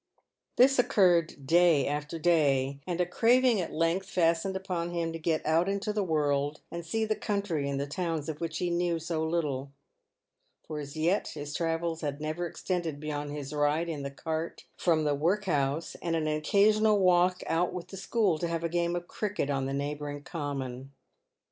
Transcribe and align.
This 0.55 0.79
occurred 0.79 1.45
day 1.45 1.85
after 1.85 2.17
day, 2.17 2.79
and 2.87 2.99
a 2.99 3.05
craving 3.05 3.61
at 3.61 3.71
length 3.71 4.09
fastened 4.09 4.55
upon 4.55 4.89
him 4.89 5.13
to 5.13 5.19
get 5.19 5.45
out 5.45 5.69
into 5.69 5.93
the 5.93 6.03
world 6.03 6.59
and 6.71 6.83
see 6.83 7.05
the 7.05 7.15
country 7.15 7.69
and 7.69 7.79
the 7.79 7.85
towns 7.85 8.27
of 8.27 8.41
which 8.41 8.57
he 8.57 8.71
knew 8.71 8.97
so 8.97 9.23
little; 9.23 9.71
for 10.65 10.79
as 10.79 10.97
yet 10.97 11.27
his 11.35 11.53
travels 11.53 12.01
had 12.01 12.19
never 12.19 12.47
extended 12.47 12.99
be 12.99 13.09
yond 13.09 13.29
his 13.29 13.53
ride 13.53 13.89
in 13.89 14.01
the 14.01 14.09
cart 14.09 14.65
from 14.75 15.03
the 15.03 15.13
workhouse, 15.13 15.93
and 16.01 16.15
an 16.15 16.25
occasional 16.25 16.97
walk 16.97 17.43
out 17.45 17.71
with 17.71 17.89
the 17.89 17.95
school 17.97 18.39
to 18.39 18.47
have 18.47 18.63
a 18.63 18.69
game 18.69 18.95
of 18.95 19.07
cricket 19.07 19.51
on 19.51 19.67
the 19.67 19.71
neigh 19.73 19.93
bouring 19.93 20.23
common. 20.23 20.91